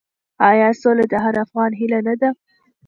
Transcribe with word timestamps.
آیا 0.49 0.69
سوله 0.81 1.03
د 1.11 1.13
هر 1.25 1.35
افغان 1.45 1.71
هیله 1.79 1.99
نه 2.07 2.15
ده؟ 2.21 2.29